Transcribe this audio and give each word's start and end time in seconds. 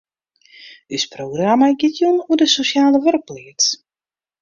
Us 0.95 1.05
programma 1.15 1.69
giet 1.79 1.93
jûn 1.99 2.17
oer 2.29 2.37
de 2.41 2.47
sosjale 2.57 2.97
wurkpleats. 3.03 3.65